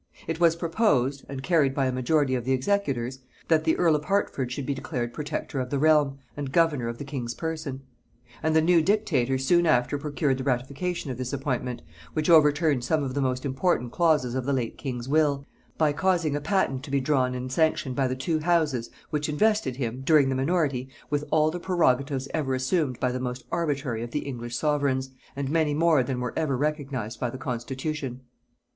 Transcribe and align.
It 0.25 0.39
was 0.39 0.55
proposed, 0.55 1.25
and 1.29 1.43
carried 1.43 1.75
by 1.75 1.85
a 1.85 1.91
majority 1.91 2.33
of 2.33 2.43
the 2.43 2.53
executors, 2.53 3.19
that 3.49 3.65
the 3.65 3.77
earl 3.77 3.95
of 3.95 4.05
Hertford 4.05 4.51
should 4.51 4.65
be 4.65 4.73
declared 4.73 5.13
protector 5.13 5.59
of 5.59 5.69
the 5.69 5.77
realm, 5.77 6.17
and 6.35 6.51
governor 6.51 6.87
of 6.87 6.97
the 6.97 7.03
king's 7.03 7.35
person; 7.35 7.83
and 8.41 8.55
the 8.55 8.63
new 8.63 8.81
dictator 8.81 9.37
soon 9.37 9.67
after 9.67 9.99
procured 9.99 10.39
the 10.39 10.43
ratification 10.43 11.11
of 11.11 11.19
this 11.19 11.33
appointment, 11.33 11.83
which 12.13 12.31
overturned 12.31 12.83
some 12.83 13.03
of 13.03 13.13
the 13.13 13.21
most 13.21 13.45
important 13.45 13.91
clauses 13.91 14.33
of 14.33 14.43
the 14.47 14.53
late 14.53 14.75
king's 14.75 15.07
will, 15.07 15.45
by 15.77 15.93
causing 15.93 16.35
a 16.35 16.41
patent 16.41 16.81
to 16.81 16.89
be 16.89 16.99
drawn 16.99 17.35
and 17.35 17.51
sanctioned 17.51 17.95
by 17.95 18.07
the 18.07 18.15
two 18.15 18.39
houses 18.39 18.89
which 19.11 19.29
invested 19.29 19.75
him, 19.75 20.01
during 20.03 20.29
the 20.29 20.35
minority, 20.35 20.89
with 21.11 21.23
all 21.29 21.51
the 21.51 21.59
prerogatives 21.59 22.27
ever 22.33 22.55
assumed 22.55 22.99
by 22.99 23.11
the 23.11 23.19
most 23.19 23.43
arbitrary 23.51 24.01
of 24.01 24.09
the 24.09 24.21
English 24.25 24.55
sovereigns, 24.55 25.11
and 25.35 25.51
many 25.51 25.75
more 25.75 26.01
than 26.01 26.19
were 26.19 26.33
ever 26.35 26.57
recognised 26.57 27.19
by 27.19 27.29
the 27.29 27.37
constitution. 27.37 28.21